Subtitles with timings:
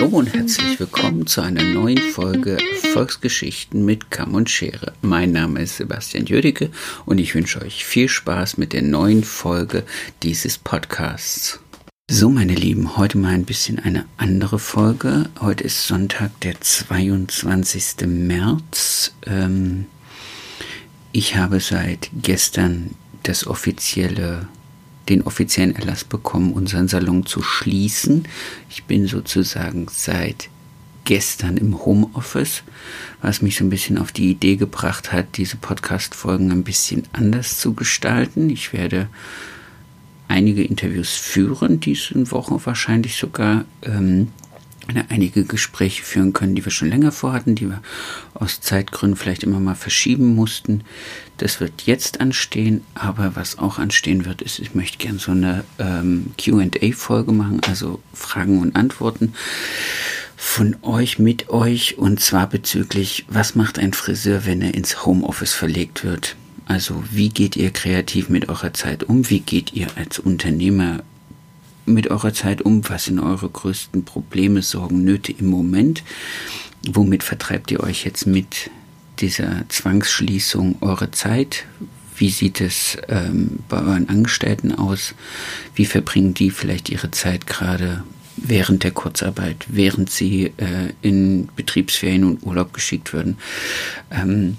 [0.00, 2.56] Hallo und herzlich willkommen zu einer neuen Folge
[2.94, 4.94] Volksgeschichten mit Kamm und Schere.
[5.02, 6.70] Mein Name ist Sebastian Jödecke
[7.04, 9.82] und ich wünsche euch viel Spaß mit der neuen Folge
[10.22, 11.60] dieses Podcasts.
[12.10, 15.28] So, meine Lieben, heute mal ein bisschen eine andere Folge.
[15.38, 18.06] Heute ist Sonntag, der 22.
[18.06, 19.12] März.
[19.26, 19.84] Ähm,
[21.12, 24.48] ich habe seit gestern das offizielle
[25.10, 28.24] den offiziellen Erlass bekommen, unseren Salon zu schließen.
[28.70, 30.48] Ich bin sozusagen seit
[31.04, 32.62] gestern im Homeoffice,
[33.20, 37.58] was mich so ein bisschen auf die Idee gebracht hat, diese Podcast-Folgen ein bisschen anders
[37.58, 38.48] zu gestalten.
[38.48, 39.08] Ich werde
[40.28, 43.64] einige Interviews führen, diese Woche wahrscheinlich sogar.
[43.82, 44.28] Ähm,
[45.08, 47.82] einige Gespräche führen können, die wir schon länger vorhatten, die wir
[48.34, 50.82] aus Zeitgründen vielleicht immer mal verschieben mussten.
[51.36, 55.64] Das wird jetzt anstehen, aber was auch anstehen wird, ist, ich möchte gerne so eine
[55.78, 59.34] ähm, QA-Folge machen, also Fragen und Antworten
[60.36, 65.52] von euch mit euch und zwar bezüglich, was macht ein Friseur, wenn er ins Homeoffice
[65.52, 66.34] verlegt wird?
[66.64, 69.28] Also wie geht ihr kreativ mit eurer Zeit um?
[69.28, 71.02] Wie geht ihr als Unternehmer
[71.90, 72.88] mit eurer Zeit um?
[72.88, 76.02] Was sind eure größten Probleme, Sorgen, Nöte im Moment?
[76.86, 78.70] Womit vertreibt ihr euch jetzt mit
[79.18, 81.64] dieser Zwangsschließung eure Zeit?
[82.16, 85.14] Wie sieht es ähm, bei euren Angestellten aus?
[85.74, 88.04] Wie verbringen die vielleicht ihre Zeit gerade
[88.36, 93.38] während der Kurzarbeit, während sie äh, in Betriebsferien und Urlaub geschickt würden?
[94.10, 94.56] Ähm,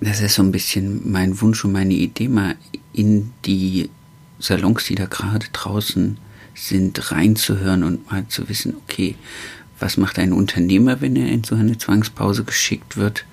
[0.00, 2.54] das ist so ein bisschen mein Wunsch und meine Idee, mal
[2.92, 3.90] in die
[4.38, 6.18] Salons, die da gerade draußen
[6.58, 9.16] sind, reinzuhören und mal zu wissen, okay,
[9.80, 13.24] was macht ein Unternehmer, wenn er in so eine Zwangspause geschickt wird?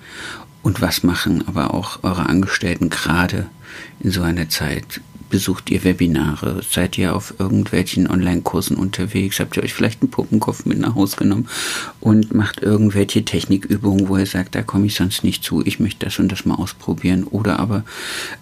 [0.62, 3.46] Und was machen aber auch eure Angestellten gerade
[4.00, 5.00] in so einer Zeit?
[5.28, 6.60] Besucht ihr Webinare?
[6.68, 9.40] Seid ihr auf irgendwelchen Online-Kursen unterwegs?
[9.40, 11.48] Habt ihr euch vielleicht einen Puppenkopf mit nach Hause genommen
[12.00, 16.06] und macht irgendwelche Technikübungen, wo ihr sagt, da komme ich sonst nicht zu, ich möchte
[16.06, 17.24] das und das mal ausprobieren?
[17.24, 17.84] Oder aber,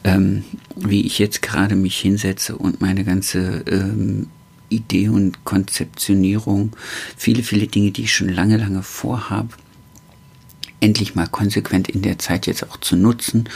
[0.03, 0.45] ähm,
[0.77, 4.29] wie ich jetzt gerade mich hinsetze und meine ganze ähm,
[4.75, 6.73] Idee und Konzeptionierung,
[7.17, 9.51] viele, viele Dinge, die ich schon lange, lange vorhabe,
[10.81, 13.49] endlich mal konsequent in der Zeit jetzt auch zu nutzen,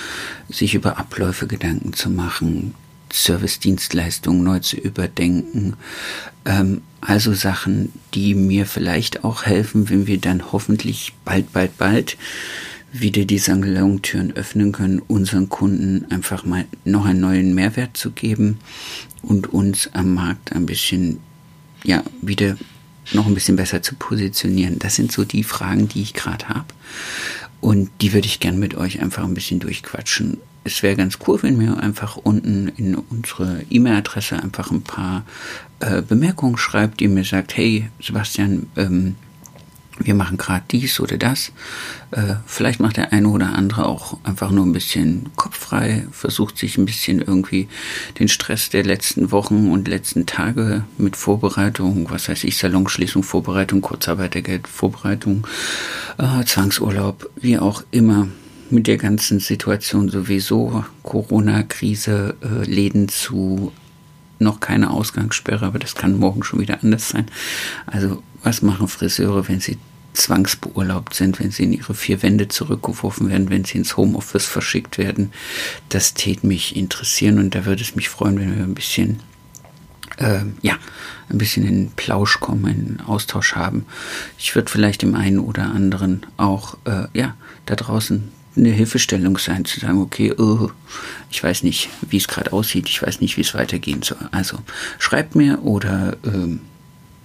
[0.49, 2.75] sich über Abläufe Gedanken zu machen,
[3.13, 5.77] Service-Dienstleistungen neu zu überdenken.
[6.45, 12.17] Ähm, also Sachen, die mir vielleicht auch helfen, wenn wir dann hoffentlich bald, bald, bald
[12.93, 18.59] wieder die Salon-Türen öffnen können, unseren Kunden einfach mal noch einen neuen Mehrwert zu geben
[19.23, 21.19] und uns am Markt ein bisschen,
[21.85, 22.57] ja, wieder
[23.13, 24.79] noch ein bisschen besser zu positionieren.
[24.79, 26.67] Das sind so die Fragen, die ich gerade habe.
[27.61, 30.39] Und die würde ich gern mit euch einfach ein bisschen durchquatschen.
[30.65, 35.25] Es wäre ganz cool, wenn mir einfach unten in unsere E-Mail-Adresse einfach ein paar
[35.81, 39.17] äh, Bemerkungen schreibt, die mir sagt, hey Sebastian, ähm,
[39.99, 41.53] wir machen gerade dies oder das.
[42.11, 46.79] Äh, vielleicht macht der eine oder andere auch einfach nur ein bisschen kopffrei, versucht sich
[46.79, 47.69] ein bisschen irgendwie
[48.19, 53.81] den Stress der letzten Wochen und letzten Tage mit Vorbereitung, was heißt ich, Salonschließung, Vorbereitung,
[53.81, 55.47] Kurzarbeitergeld, Vorbereitung,
[56.19, 58.29] äh, Zwangsurlaub, wie auch immer
[58.71, 63.73] mit der ganzen Situation sowieso, Corona-Krise, äh, Läden zu
[64.39, 67.27] noch keine Ausgangssperre, aber das kann morgen schon wieder anders sein.
[67.87, 69.79] Also was machen Friseure, wenn sie
[70.19, 74.99] zwangsbeurlaubt sind, wenn sie in ihre vier Wände zurückgeworfen werden, wenn sie ins Homeoffice verschickt
[74.99, 75.33] werden.
[75.89, 79.21] Das tät mich interessieren und da würde es mich freuen, wenn wir ein bisschen,
[80.17, 80.77] äh, ja,
[81.31, 83.87] ein bisschen in Plausch kommen, in Austausch haben.
[84.39, 89.65] Ich würde vielleicht dem einen oder anderen auch, äh, ja, da draußen eine Hilfestellung sein,
[89.65, 90.71] zu sagen, okay, oh,
[91.31, 94.19] ich weiß nicht, wie es gerade aussieht, ich weiß nicht, wie es weitergehen soll.
[94.31, 94.59] Also
[94.99, 96.61] schreibt mir oder ähm,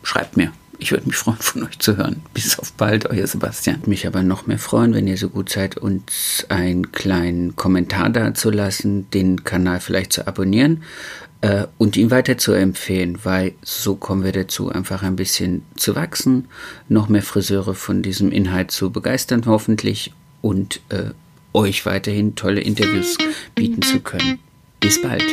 [0.04, 0.52] schreibt mir.
[0.80, 2.22] Ich würde mich freuen, von euch zu hören.
[2.34, 3.82] Bis auf bald, euer Sebastian.
[3.86, 8.34] Mich aber noch mehr freuen, wenn ihr so gut seid, uns einen kleinen Kommentar da
[8.34, 10.84] zu lassen, den Kanal vielleicht zu abonnieren
[11.42, 15.96] äh, und ihn weiter zu empfehlen, weil so kommen wir dazu, einfach ein bisschen zu
[15.96, 16.48] wachsen,
[16.90, 21.12] noch mehr Friseure von diesem Inhalt zu begeistern, hoffentlich, und äh,
[21.54, 23.18] euch weiterhin tolle Interviews
[23.56, 24.40] bieten zu können.
[24.80, 25.24] Bis bald.